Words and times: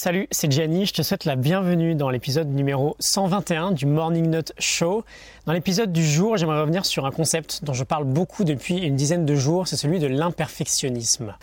Salut, 0.00 0.28
c'est 0.30 0.52
Gianni, 0.52 0.86
je 0.86 0.92
te 0.92 1.02
souhaite 1.02 1.24
la 1.24 1.34
bienvenue 1.34 1.96
dans 1.96 2.08
l'épisode 2.08 2.46
numéro 2.54 2.94
121 3.00 3.72
du 3.72 3.84
Morning 3.84 4.30
Note 4.30 4.52
Show. 4.56 5.04
Dans 5.44 5.52
l'épisode 5.52 5.92
du 5.92 6.06
jour, 6.06 6.36
j'aimerais 6.36 6.60
revenir 6.60 6.86
sur 6.86 7.04
un 7.04 7.10
concept 7.10 7.64
dont 7.64 7.72
je 7.72 7.82
parle 7.82 8.04
beaucoup 8.04 8.44
depuis 8.44 8.76
une 8.78 8.94
dizaine 8.94 9.26
de 9.26 9.34
jours, 9.34 9.66
c'est 9.66 9.74
celui 9.74 9.98
de 9.98 10.06
l'imperfectionnisme. 10.06 11.34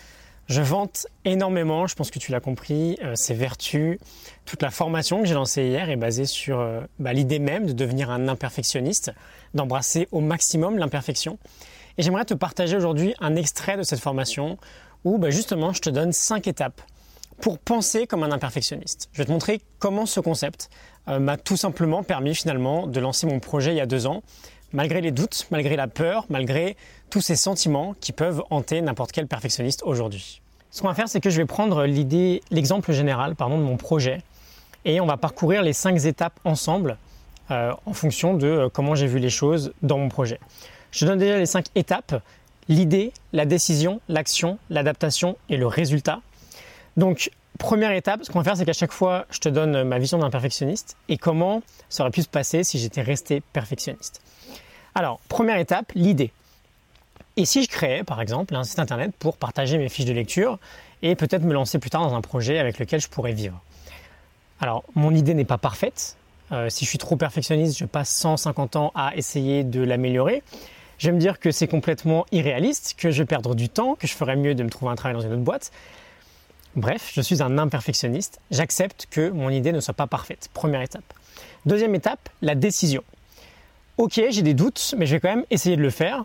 Je 0.48 0.62
vante 0.62 1.06
énormément, 1.26 1.86
je 1.86 1.94
pense 1.96 2.10
que 2.10 2.18
tu 2.18 2.32
l'as 2.32 2.40
compris, 2.40 2.98
euh, 3.04 3.12
ces 3.14 3.34
vertus. 3.34 3.98
Toute 4.46 4.62
la 4.62 4.70
formation 4.70 5.20
que 5.20 5.28
j'ai 5.28 5.34
lancée 5.34 5.64
hier 5.64 5.90
est 5.90 5.96
basée 5.96 6.24
sur 6.24 6.58
euh, 6.58 6.80
bah, 6.98 7.12
l'idée 7.12 7.38
même 7.38 7.66
de 7.66 7.74
devenir 7.74 8.10
un 8.10 8.26
imperfectionniste, 8.26 9.12
d'embrasser 9.52 10.08
au 10.12 10.20
maximum 10.22 10.78
l'imperfection. 10.78 11.38
Et 11.98 12.02
j'aimerais 12.02 12.24
te 12.24 12.32
partager 12.32 12.74
aujourd'hui 12.74 13.14
un 13.20 13.36
extrait 13.36 13.76
de 13.76 13.82
cette 13.82 14.00
formation 14.00 14.56
où 15.04 15.18
bah, 15.18 15.28
justement 15.28 15.74
je 15.74 15.82
te 15.82 15.90
donne 15.90 16.12
cinq 16.12 16.46
étapes 16.46 16.80
pour 17.40 17.58
penser 17.58 18.06
comme 18.06 18.22
un 18.22 18.32
imperfectionniste. 18.32 19.08
Je 19.12 19.18
vais 19.18 19.26
te 19.26 19.32
montrer 19.32 19.60
comment 19.78 20.06
ce 20.06 20.20
concept 20.20 20.70
euh, 21.08 21.18
m'a 21.18 21.36
tout 21.36 21.56
simplement 21.56 22.02
permis 22.02 22.34
finalement 22.34 22.86
de 22.86 23.00
lancer 23.00 23.26
mon 23.26 23.40
projet 23.40 23.72
il 23.72 23.76
y 23.76 23.80
a 23.80 23.86
deux 23.86 24.06
ans, 24.06 24.22
malgré 24.72 25.00
les 25.00 25.10
doutes, 25.10 25.46
malgré 25.50 25.76
la 25.76 25.86
peur, 25.86 26.26
malgré 26.28 26.76
tous 27.10 27.20
ces 27.20 27.36
sentiments 27.36 27.94
qui 28.00 28.12
peuvent 28.12 28.42
hanter 28.50 28.80
n'importe 28.80 29.12
quel 29.12 29.26
perfectionniste 29.26 29.82
aujourd'hui. 29.84 30.40
Ce 30.70 30.82
qu'on 30.82 30.88
va 30.88 30.94
faire, 30.94 31.08
c'est 31.08 31.20
que 31.20 31.30
je 31.30 31.36
vais 31.36 31.46
prendre 31.46 31.84
l'idée, 31.84 32.42
l'exemple 32.50 32.92
général 32.92 33.36
pardon, 33.36 33.58
de 33.58 33.62
mon 33.62 33.76
projet 33.76 34.18
et 34.84 35.00
on 35.00 35.06
va 35.06 35.16
parcourir 35.16 35.62
les 35.62 35.72
cinq 35.72 36.04
étapes 36.04 36.38
ensemble 36.44 36.96
euh, 37.50 37.72
en 37.86 37.92
fonction 37.92 38.34
de 38.34 38.46
euh, 38.46 38.68
comment 38.68 38.94
j'ai 38.94 39.06
vu 39.06 39.18
les 39.18 39.30
choses 39.30 39.72
dans 39.82 39.98
mon 39.98 40.08
projet. 40.08 40.40
Je 40.90 41.06
donne 41.06 41.18
déjà 41.18 41.38
les 41.38 41.46
cinq 41.46 41.66
étapes 41.74 42.22
l'idée, 42.68 43.12
la 43.32 43.46
décision, 43.46 44.00
l'action, 44.08 44.58
l'adaptation 44.70 45.36
et 45.48 45.56
le 45.56 45.66
résultat. 45.66 46.20
Donc, 46.96 47.30
première 47.58 47.92
étape, 47.92 48.24
ce 48.24 48.30
qu'on 48.30 48.38
va 48.38 48.44
faire, 48.44 48.56
c'est 48.56 48.64
qu'à 48.64 48.72
chaque 48.72 48.92
fois, 48.92 49.26
je 49.30 49.38
te 49.38 49.48
donne 49.48 49.82
ma 49.84 49.98
vision 49.98 50.18
d'un 50.18 50.30
perfectionniste 50.30 50.96
et 51.08 51.18
comment 51.18 51.62
ça 51.88 52.02
aurait 52.02 52.10
pu 52.10 52.22
se 52.22 52.28
passer 52.28 52.64
si 52.64 52.78
j'étais 52.78 53.02
resté 53.02 53.42
perfectionniste. 53.52 54.22
Alors, 54.94 55.20
première 55.28 55.58
étape, 55.58 55.92
l'idée. 55.94 56.32
Et 57.36 57.44
si 57.44 57.62
je 57.62 57.68
créais, 57.68 58.02
par 58.02 58.22
exemple, 58.22 58.54
un 58.54 58.64
site 58.64 58.78
internet 58.78 59.12
pour 59.18 59.36
partager 59.36 59.76
mes 59.76 59.90
fiches 59.90 60.06
de 60.06 60.12
lecture 60.14 60.58
et 61.02 61.14
peut-être 61.16 61.42
me 61.42 61.52
lancer 61.52 61.78
plus 61.78 61.90
tard 61.90 62.00
dans 62.00 62.14
un 62.14 62.22
projet 62.22 62.58
avec 62.58 62.78
lequel 62.78 63.00
je 63.00 63.08
pourrais 63.08 63.32
vivre? 63.32 63.60
Alors, 64.60 64.84
mon 64.94 65.14
idée 65.14 65.34
n'est 65.34 65.44
pas 65.44 65.58
parfaite. 65.58 66.16
Euh, 66.52 66.70
si 66.70 66.86
je 66.86 66.90
suis 66.90 66.98
trop 66.98 67.16
perfectionniste, 67.16 67.76
je 67.76 67.84
passe 67.84 68.10
150 68.16 68.76
ans 68.76 68.92
à 68.94 69.14
essayer 69.16 69.64
de 69.64 69.82
l'améliorer. 69.82 70.42
Je 70.96 71.08
vais 71.08 71.12
me 71.12 71.18
dire 71.18 71.38
que 71.38 71.50
c'est 71.50 71.66
complètement 71.66 72.24
irréaliste, 72.32 72.94
que 72.96 73.10
je 73.10 73.18
vais 73.18 73.26
perdre 73.26 73.54
du 73.54 73.68
temps, 73.68 73.96
que 73.96 74.06
je 74.06 74.14
ferais 74.14 74.36
mieux 74.36 74.54
de 74.54 74.62
me 74.62 74.70
trouver 74.70 74.92
un 74.92 74.94
travail 74.94 75.14
dans 75.14 75.26
une 75.26 75.32
autre 75.32 75.42
boîte. 75.42 75.72
Bref, 76.76 77.10
je 77.14 77.22
suis 77.22 77.42
un 77.42 77.56
imperfectionniste. 77.56 78.38
J'accepte 78.50 79.06
que 79.10 79.30
mon 79.30 79.48
idée 79.48 79.72
ne 79.72 79.80
soit 79.80 79.94
pas 79.94 80.06
parfaite. 80.06 80.50
Première 80.52 80.82
étape. 80.82 81.14
Deuxième 81.64 81.94
étape, 81.94 82.28
la 82.42 82.54
décision. 82.54 83.02
Ok, 83.96 84.20
j'ai 84.28 84.42
des 84.42 84.52
doutes, 84.52 84.94
mais 84.98 85.06
je 85.06 85.14
vais 85.14 85.20
quand 85.20 85.34
même 85.34 85.46
essayer 85.50 85.76
de 85.76 85.82
le 85.82 85.88
faire. 85.88 86.24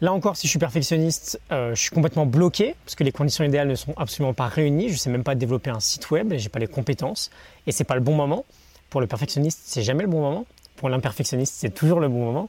Là 0.00 0.12
encore, 0.12 0.36
si 0.36 0.48
je 0.48 0.50
suis 0.50 0.58
perfectionniste, 0.58 1.40
euh, 1.52 1.76
je 1.76 1.80
suis 1.80 1.90
complètement 1.90 2.26
bloqué 2.26 2.74
parce 2.84 2.96
que 2.96 3.04
les 3.04 3.12
conditions 3.12 3.44
idéales 3.44 3.68
ne 3.68 3.74
sont 3.76 3.94
absolument 3.96 4.34
pas 4.34 4.46
réunies. 4.46 4.88
Je 4.88 4.94
ne 4.94 4.98
sais 4.98 5.10
même 5.10 5.22
pas 5.22 5.36
développer 5.36 5.70
un 5.70 5.80
site 5.80 6.10
web, 6.10 6.34
j'ai 6.36 6.48
pas 6.48 6.58
les 6.58 6.66
compétences 6.66 7.30
et 7.68 7.72
c'est 7.72 7.84
pas 7.84 7.94
le 7.94 8.00
bon 8.00 8.16
moment. 8.16 8.44
Pour 8.90 9.00
le 9.00 9.06
perfectionniste, 9.06 9.60
c'est 9.64 9.82
jamais 9.82 10.02
le 10.02 10.08
bon 10.08 10.20
moment. 10.20 10.44
Pour 10.76 10.88
l'imperfectionniste, 10.88 11.54
c'est 11.56 11.74
toujours 11.74 12.00
le 12.00 12.08
bon 12.08 12.24
moment. 12.24 12.48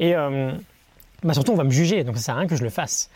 Et 0.00 0.14
euh, 0.14 0.52
bah 1.22 1.34
surtout, 1.34 1.52
on 1.52 1.56
va 1.56 1.64
me 1.64 1.70
juger, 1.70 2.04
donc 2.04 2.16
ça 2.16 2.22
sert 2.22 2.36
à 2.36 2.38
rien 2.38 2.48
que 2.48 2.56
je 2.56 2.64
le 2.64 2.70
fasse. 2.70 3.10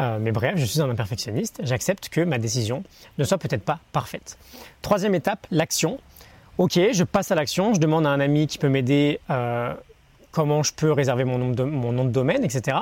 Euh, 0.00 0.18
mais 0.20 0.32
bref, 0.32 0.54
je 0.56 0.64
suis 0.64 0.80
un 0.80 0.88
imperfectionniste, 0.88 1.60
j'accepte 1.62 2.08
que 2.08 2.22
ma 2.22 2.38
décision 2.38 2.82
ne 3.18 3.24
soit 3.24 3.38
peut-être 3.38 3.62
pas 3.62 3.80
parfaite. 3.92 4.38
Troisième 4.82 5.14
étape, 5.14 5.46
l'action. 5.50 5.98
Ok, 6.58 6.78
je 6.92 7.04
passe 7.04 7.30
à 7.30 7.34
l'action, 7.34 7.74
je 7.74 7.80
demande 7.80 8.06
à 8.06 8.10
un 8.10 8.20
ami 8.20 8.46
qui 8.46 8.58
peut 8.58 8.68
m'aider 8.68 9.20
euh, 9.30 9.74
comment 10.30 10.62
je 10.62 10.72
peux 10.72 10.92
réserver 10.92 11.24
mon 11.24 11.38
nom, 11.38 11.50
de, 12.04 12.10
domaine, 12.10 12.44
etc. 12.44 12.76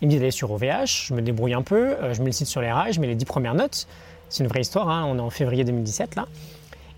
Il 0.00 0.08
me 0.08 0.12
dit 0.12 0.18
d'aller 0.18 0.30
sur 0.30 0.50
OVH, 0.50 1.06
je 1.06 1.14
me 1.14 1.22
débrouille 1.22 1.54
un 1.54 1.62
peu, 1.62 1.92
euh, 1.92 2.14
je 2.14 2.20
mets 2.20 2.26
le 2.26 2.32
site 2.32 2.46
sur 2.46 2.60
les 2.60 2.72
rails, 2.72 2.92
je 2.92 3.00
mets 3.00 3.06
les 3.06 3.14
dix 3.14 3.24
premières 3.24 3.54
notes. 3.54 3.86
C'est 4.28 4.42
une 4.42 4.48
vraie 4.48 4.60
histoire, 4.60 4.88
hein, 4.88 5.04
on 5.06 5.18
est 5.18 5.22
en 5.22 5.30
février 5.30 5.64
2017 5.64 6.16
là. 6.16 6.26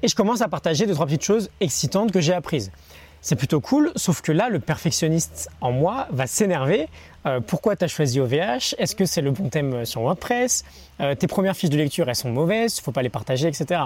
Et 0.03 0.09
je 0.09 0.14
commence 0.14 0.41
à 0.41 0.48
partager 0.48 0.86
deux, 0.86 0.94
trois 0.94 1.06
petites 1.06 1.25
choses 1.25 1.50
excitantes 1.60 2.10
que 2.10 2.20
j'ai 2.20 2.32
apprises. 2.32 2.72
C'est 3.22 3.36
plutôt 3.36 3.60
cool, 3.60 3.92
sauf 3.97 4.22
que 4.22 4.32
là, 4.32 4.48
le 4.48 4.60
perfectionniste 4.60 5.50
en 5.60 5.72
moi 5.72 6.06
va 6.10 6.26
s'énerver. 6.26 6.88
Euh, 7.26 7.41
pourquoi 7.41 7.76
tu 7.76 7.84
as 7.84 7.88
choisi 7.88 8.19
OVH 8.19 8.75
Est-ce 8.78 8.97
que 8.97 9.04
c'est 9.04 9.20
le 9.20 9.31
bon 9.31 9.50
thème 9.50 9.84
sur 9.84 10.00
WordPress? 10.00 10.64
Euh, 11.00 11.14
Tes 11.14 11.26
premières 11.26 11.54
fiches 11.54 11.69
de 11.69 11.76
lecture, 11.76 12.09
elles 12.09 12.16
sont 12.16 12.30
mauvaises, 12.30 12.78
il 12.78 12.82
faut 12.82 12.92
pas 12.92 13.03
les 13.03 13.10
partager, 13.10 13.47
etc. 13.47 13.82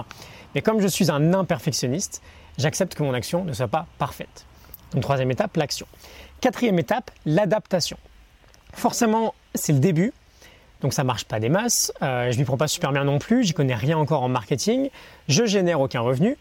Mais 0.53 0.61
comme 0.61 0.79
je 0.79 0.87
suis 0.87 1.11
un 1.11 1.33
imperfectionniste, 1.33 2.21
j'accepte 2.57 2.95
que 2.95 3.03
mon 3.03 3.13
action 3.13 3.43
ne 3.43 3.51
soit 3.51 3.67
pas 3.67 3.87
parfaite. 3.97 4.45
Donc 4.93 5.03
troisième 5.03 5.31
étape, 5.31 5.57
l'action. 5.57 5.85
Quatrième 6.39 6.79
étape, 6.79 7.11
l'adaptation. 7.25 7.97
Forcément, 8.71 9.33
c'est 9.53 9.73
le 9.73 9.79
début, 9.79 10.13
donc 10.79 10.93
ça 10.93 11.03
marche 11.03 11.25
pas 11.25 11.41
des 11.41 11.49
masses. 11.49 11.91
Euh, 12.01 12.31
je 12.31 12.37
m'y 12.37 12.45
prends 12.45 12.57
pas 12.57 12.69
super 12.69 12.93
bien 12.93 13.03
non 13.03 13.19
plus, 13.19 13.43
j'y 13.43 13.53
connais 13.53 13.75
rien 13.75 13.97
encore 13.97 14.23
en 14.23 14.29
marketing, 14.29 14.89
je 15.27 15.45
génère 15.45 15.81
aucun 15.81 15.99
revenu. 15.99 16.37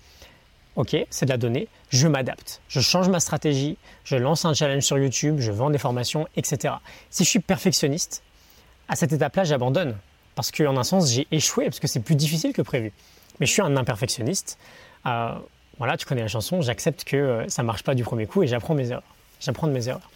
Ok, 0.77 0.97
c'est 1.09 1.27
de 1.27 1.31
la 1.31 1.37
donnée, 1.37 1.69
je 1.91 2.09
m'adapte, 2.09 2.61
je 2.69 2.81
change 2.81 3.09
ma 3.09 3.21
stratégie, 3.21 3.77
je 4.05 4.17
lance 4.17 4.45
un 4.45 4.55
challenge 4.55 4.83
sur 4.83 4.99
YouTube, 4.99 5.37
je 5.39 5.53
vends 5.53 5.71
des 5.71 5.79
formations, 5.79 6.27
etc. 6.37 6.75
Si 7.11 7.23
je 7.23 7.29
suis 7.29 7.39
perfectionniste, 7.39 8.25
à 8.89 8.97
cette 8.97 9.13
étape-là, 9.13 9.45
j'abandonne. 9.45 9.97
Parce 10.35 10.51
qu'en 10.51 10.77
un 10.77 10.83
sens, 10.83 11.13
j'ai 11.13 11.29
échoué, 11.31 11.67
parce 11.67 11.79
que 11.79 11.87
c'est 11.87 12.01
plus 12.01 12.17
difficile 12.17 12.53
que 12.53 12.63
prévu. 12.63 12.93
Mais 13.39 13.47
je 13.47 13.53
suis 13.53 13.63
un 13.63 13.77
imperfectionniste. 13.77 14.59
Euh, 15.07 15.35
voilà, 15.79 15.97
tu 15.97 16.07
connais 16.07 16.23
la 16.23 16.29
chanson, 16.29 16.61
j'accepte 16.61 17.05
que 17.05 17.17
euh, 17.17 17.49
ça 17.49 17.63
ne 17.63 17.67
marche 17.67 17.83
pas 17.83 17.95
du 17.95 18.03
premier 18.03 18.27
coup 18.27 18.43
et 18.43 18.47
j'apprends 18.47 18.75
mes 18.75 18.91
erreurs. 18.91 19.03
J'apprends 19.41 19.67
de 19.67 19.73
mes 19.73 19.89
erreurs. 19.89 20.11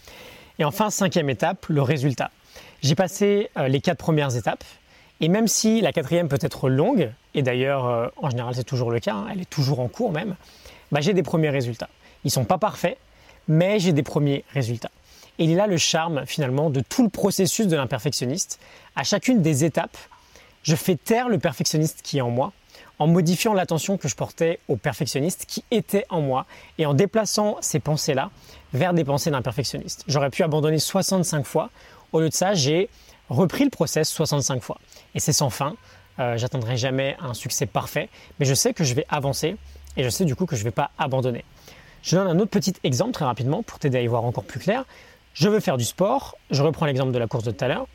Et 0.58 0.64
enfin, 0.64 0.90
cinquième 0.90 1.30
étape, 1.30 1.66
le 1.68 1.82
résultat. 1.82 2.30
J'ai 2.82 2.94
passé 2.94 3.50
euh, 3.56 3.68
les 3.68 3.80
quatre 3.80 3.98
premières 3.98 4.36
étapes. 4.36 4.64
Et 5.20 5.28
même 5.28 5.48
si 5.48 5.80
la 5.80 5.92
quatrième 5.92 6.28
peut 6.28 6.38
être 6.40 6.68
longue, 6.68 7.10
et 7.34 7.42
d'ailleurs 7.42 7.86
euh, 7.86 8.08
en 8.16 8.30
général 8.30 8.54
c'est 8.54 8.64
toujours 8.64 8.90
le 8.90 9.00
cas, 9.00 9.14
hein, 9.14 9.26
elle 9.32 9.40
est 9.40 9.50
toujours 9.50 9.80
en 9.80 9.88
cours 9.88 10.12
même, 10.12 10.36
bah, 10.92 11.00
j'ai 11.00 11.12
des 11.12 11.22
premiers 11.22 11.50
résultats. 11.50 11.88
Ils 12.24 12.28
ne 12.28 12.32
sont 12.32 12.44
pas 12.44 12.58
parfaits, 12.58 12.98
mais 13.48 13.78
j'ai 13.78 13.92
des 13.92 14.02
premiers 14.02 14.44
résultats. 14.52 14.90
Et 15.38 15.44
il 15.44 15.52
est 15.52 15.56
là 15.56 15.66
le 15.66 15.76
charme 15.76 16.24
finalement 16.26 16.70
de 16.70 16.80
tout 16.80 17.02
le 17.02 17.08
processus 17.08 17.66
de 17.66 17.76
l'imperfectionniste. 17.76 18.60
À 18.96 19.04
chacune 19.04 19.42
des 19.42 19.64
étapes, 19.64 19.96
je 20.62 20.74
fais 20.74 20.96
taire 20.96 21.28
le 21.28 21.38
perfectionniste 21.38 22.00
qui 22.02 22.18
est 22.18 22.20
en 22.20 22.30
moi, 22.30 22.52
en 22.98 23.06
modifiant 23.06 23.54
l'attention 23.54 23.96
que 23.96 24.08
je 24.08 24.16
portais 24.16 24.58
au 24.68 24.76
perfectionniste 24.76 25.44
qui 25.46 25.64
était 25.70 26.04
en 26.08 26.20
moi 26.20 26.46
et 26.78 26.86
en 26.86 26.94
déplaçant 26.94 27.56
ces 27.60 27.78
pensées-là 27.78 28.30
vers 28.72 28.92
des 28.92 29.04
pensées 29.04 29.30
d'un 29.30 29.42
perfectionniste. 29.42 30.04
J'aurais 30.08 30.30
pu 30.30 30.42
abandonner 30.42 30.78
65 30.78 31.46
fois. 31.46 31.70
Au 32.12 32.20
lieu 32.20 32.28
de 32.28 32.34
ça, 32.34 32.54
j'ai 32.54 32.88
repris 33.28 33.64
le 33.64 33.70
process 33.70 34.08
65 34.08 34.62
fois. 34.62 34.78
Et 35.14 35.20
c'est 35.20 35.32
sans 35.32 35.50
fin. 35.50 35.74
Euh, 36.18 36.36
j'atteindrai 36.36 36.76
jamais 36.76 37.16
un 37.20 37.34
succès 37.34 37.66
parfait, 37.66 38.08
mais 38.38 38.46
je 38.46 38.54
sais 38.54 38.74
que 38.74 38.82
je 38.84 38.94
vais 38.94 39.06
avancer 39.08 39.56
et 39.96 40.02
je 40.02 40.08
sais 40.08 40.24
du 40.24 40.34
coup 40.34 40.46
que 40.46 40.56
je 40.56 40.60
ne 40.62 40.64
vais 40.64 40.72
pas 40.72 40.90
abandonner. 40.98 41.44
Je 42.02 42.16
donne 42.16 42.26
un 42.26 42.38
autre 42.40 42.50
petit 42.50 42.74
exemple 42.84 43.12
très 43.12 43.24
rapidement 43.24 43.62
pour 43.62 43.78
t'aider 43.78 43.98
à 43.98 44.02
y 44.02 44.06
voir 44.06 44.24
encore 44.24 44.44
plus 44.44 44.58
clair. 44.60 44.84
Je 45.34 45.48
veux 45.48 45.60
faire 45.60 45.76
du 45.76 45.84
sport, 45.84 46.36
je 46.50 46.62
reprends 46.62 46.86
l'exemple 46.86 47.12
de 47.12 47.18
la 47.18 47.26
course 47.26 47.44
de 47.44 47.50
tout 47.52 47.64
à 47.64 47.68
l'heure. 47.68 47.86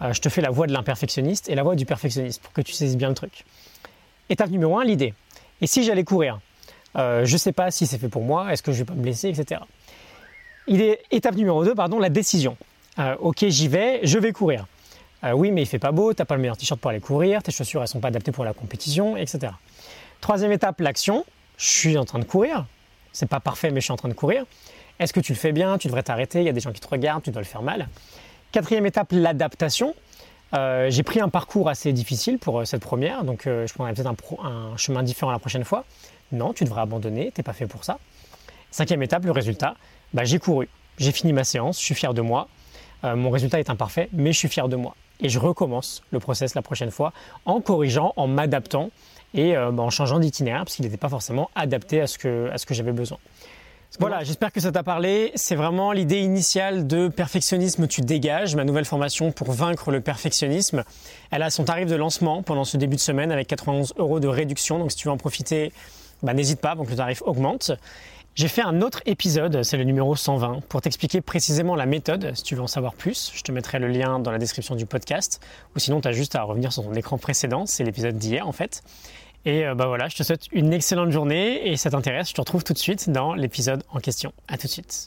Euh, 0.00 0.12
je 0.12 0.20
te 0.20 0.28
fais 0.28 0.40
la 0.40 0.50
voie 0.50 0.66
de 0.66 0.72
l'imperfectionniste 0.72 1.48
et 1.48 1.54
la 1.54 1.62
voie 1.62 1.74
du 1.74 1.84
perfectionniste 1.84 2.40
pour 2.42 2.52
que 2.52 2.60
tu 2.62 2.72
saisisses 2.72 2.96
bien 2.96 3.08
le 3.08 3.14
truc. 3.14 3.44
Étape 4.30 4.50
numéro 4.50 4.78
1, 4.78 4.84
l'idée. 4.84 5.14
Et 5.60 5.66
si 5.66 5.82
j'allais 5.82 6.04
courir? 6.04 6.40
Euh, 6.96 7.24
Je 7.24 7.32
ne 7.32 7.38
sais 7.38 7.52
pas 7.52 7.70
si 7.70 7.86
c'est 7.86 7.98
fait 7.98 8.08
pour 8.08 8.22
moi, 8.22 8.52
est-ce 8.52 8.62
que 8.62 8.72
je 8.72 8.78
vais 8.78 8.84
pas 8.84 8.94
me 8.94 9.02
blesser, 9.02 9.28
etc. 9.28 9.60
étape 11.10 11.34
numéro 11.34 11.64
2, 11.64 11.74
pardon, 11.74 11.98
la 11.98 12.10
décision. 12.10 12.56
Euh, 12.98 13.16
ok, 13.20 13.46
j'y 13.48 13.68
vais, 13.68 14.00
je 14.02 14.18
vais 14.18 14.32
courir. 14.32 14.66
Euh, 15.24 15.32
oui, 15.32 15.50
mais 15.50 15.62
il 15.62 15.66
fait 15.66 15.78
pas 15.78 15.92
beau, 15.92 16.12
t'as 16.12 16.24
pas 16.24 16.34
le 16.34 16.40
meilleur 16.40 16.56
t-shirt 16.56 16.80
pour 16.80 16.90
aller 16.90 17.00
courir, 17.00 17.42
tes 17.42 17.52
chaussures 17.52 17.82
elles 17.82 17.88
sont 17.88 18.00
pas 18.00 18.08
adaptées 18.08 18.32
pour 18.32 18.44
la 18.44 18.52
compétition, 18.52 19.16
etc. 19.16 19.52
Troisième 20.20 20.52
étape, 20.52 20.80
l'action. 20.80 21.24
Je 21.56 21.68
suis 21.68 21.98
en 21.98 22.04
train 22.04 22.18
de 22.18 22.24
courir. 22.24 22.66
C'est 23.12 23.28
pas 23.28 23.40
parfait, 23.40 23.70
mais 23.70 23.80
je 23.80 23.84
suis 23.84 23.92
en 23.92 23.96
train 23.96 24.08
de 24.08 24.14
courir. 24.14 24.44
Est-ce 24.98 25.12
que 25.12 25.20
tu 25.20 25.32
le 25.32 25.38
fais 25.38 25.52
bien? 25.52 25.78
Tu 25.78 25.88
devrais 25.88 26.02
t'arrêter. 26.02 26.40
Il 26.40 26.44
y 26.44 26.48
a 26.48 26.52
des 26.52 26.60
gens 26.60 26.72
qui 26.72 26.80
te 26.80 26.88
regardent, 26.88 27.22
tu 27.22 27.30
dois 27.30 27.42
le 27.42 27.46
faire 27.46 27.62
mal. 27.62 27.88
Quatrième 28.52 28.86
étape, 28.86 29.08
l'adaptation. 29.10 29.94
Euh, 30.54 30.88
j'ai 30.90 31.02
pris 31.02 31.20
un 31.20 31.28
parcours 31.28 31.68
assez 31.68 31.92
difficile 31.92 32.38
pour 32.38 32.66
cette 32.66 32.80
première, 32.80 33.22
donc 33.22 33.42
je 33.44 33.72
prendrai 33.74 33.92
peut-être 33.92 34.08
un, 34.42 34.76
chemin 34.76 35.02
différent 35.02 35.30
la 35.30 35.38
prochaine 35.38 35.64
fois. 35.64 35.84
Non, 36.32 36.52
tu 36.52 36.64
devrais 36.64 36.80
abandonner, 36.80 37.30
t'es 37.32 37.42
pas 37.42 37.52
fait 37.52 37.66
pour 37.66 37.84
ça. 37.84 37.98
Cinquième 38.70 39.02
étape, 39.02 39.24
le 39.24 39.32
résultat. 39.32 39.74
Bah, 40.14 40.24
j'ai 40.24 40.38
couru, 40.38 40.68
j'ai 40.96 41.12
fini 41.12 41.32
ma 41.32 41.44
séance, 41.44 41.78
je 41.78 41.84
suis 41.84 41.94
fier 41.94 42.14
de 42.14 42.22
moi, 42.22 42.48
euh, 43.04 43.16
mon 43.16 43.30
résultat 43.30 43.58
est 43.58 43.70
imparfait, 43.70 44.08
mais 44.12 44.32
je 44.32 44.38
suis 44.38 44.48
fier 44.48 44.68
de 44.68 44.76
moi. 44.76 44.94
Et 45.20 45.28
je 45.28 45.38
recommence 45.38 46.02
le 46.10 46.20
process 46.20 46.54
la 46.54 46.62
prochaine 46.62 46.90
fois 46.90 47.12
en 47.44 47.60
corrigeant, 47.60 48.12
en 48.16 48.26
m'adaptant 48.26 48.90
et 49.34 49.56
euh, 49.56 49.70
bah, 49.70 49.82
en 49.82 49.90
changeant 49.90 50.18
d'itinéraire 50.18 50.64
parce 50.64 50.76
qu'il 50.76 50.84
n'était 50.84 50.96
pas 50.96 51.08
forcément 51.08 51.50
adapté 51.54 52.00
à 52.00 52.06
ce 52.06 52.18
que, 52.18 52.50
à 52.52 52.58
ce 52.58 52.66
que 52.66 52.74
j'avais 52.74 52.92
besoin. 52.92 53.18
Voilà, 53.98 54.22
j'espère 54.22 54.52
que 54.52 54.60
ça 54.60 54.70
t'a 54.70 54.82
parlé. 54.82 55.32
C'est 55.34 55.56
vraiment 55.56 55.92
l'idée 55.92 56.20
initiale 56.20 56.86
de 56.86 57.08
perfectionnisme 57.08 57.88
tu 57.88 58.02
dégages, 58.02 58.54
ma 58.54 58.64
nouvelle 58.64 58.84
formation 58.84 59.32
pour 59.32 59.50
vaincre 59.50 59.90
le 59.90 60.00
perfectionnisme. 60.00 60.84
Elle 61.30 61.42
a 61.42 61.50
son 61.50 61.64
tarif 61.64 61.86
de 61.86 61.96
lancement 61.96 62.42
pendant 62.42 62.64
ce 62.64 62.76
début 62.76 62.96
de 62.96 63.00
semaine 63.00 63.32
avec 63.32 63.48
91 63.48 63.94
euros 63.96 64.20
de 64.20 64.28
réduction. 64.28 64.78
Donc 64.78 64.92
si 64.92 64.98
tu 64.98 65.08
veux 65.08 65.12
en 65.12 65.16
profiter, 65.16 65.72
bah, 66.22 66.34
n'hésite 66.34 66.60
pas, 66.60 66.74
donc 66.74 66.90
le 66.90 66.96
tarif 66.96 67.22
augmente. 67.24 67.72
J'ai 68.38 68.46
fait 68.46 68.62
un 68.62 68.82
autre 68.82 69.02
épisode, 69.04 69.64
c'est 69.64 69.76
le 69.76 69.82
numéro 69.82 70.14
120, 70.14 70.60
pour 70.68 70.80
t'expliquer 70.80 71.20
précisément 71.20 71.74
la 71.74 71.86
méthode. 71.86 72.30
Si 72.36 72.44
tu 72.44 72.54
veux 72.54 72.62
en 72.62 72.68
savoir 72.68 72.94
plus, 72.94 73.32
je 73.34 73.42
te 73.42 73.50
mettrai 73.50 73.80
le 73.80 73.88
lien 73.88 74.20
dans 74.20 74.30
la 74.30 74.38
description 74.38 74.76
du 74.76 74.86
podcast. 74.86 75.44
Ou 75.74 75.80
sinon, 75.80 76.00
tu 76.00 76.06
as 76.06 76.12
juste 76.12 76.36
à 76.36 76.44
revenir 76.44 76.72
sur 76.72 76.84
ton 76.84 76.94
écran 76.94 77.18
précédent, 77.18 77.66
c'est 77.66 77.82
l'épisode 77.82 78.16
d'hier 78.16 78.46
en 78.46 78.52
fait. 78.52 78.84
Et 79.44 79.66
euh, 79.66 79.74
bah 79.74 79.88
voilà, 79.88 80.06
je 80.06 80.14
te 80.14 80.22
souhaite 80.22 80.46
une 80.52 80.72
excellente 80.72 81.10
journée 81.10 81.66
et 81.66 81.76
si 81.76 81.82
ça 81.82 81.90
t'intéresse, 81.90 82.28
je 82.28 82.34
te 82.34 82.40
retrouve 82.40 82.62
tout 82.62 82.74
de 82.74 82.78
suite 82.78 83.10
dans 83.10 83.34
l'épisode 83.34 83.82
en 83.90 83.98
question. 83.98 84.32
À 84.46 84.56
tout 84.56 84.68
de 84.68 84.72
suite. 84.72 85.06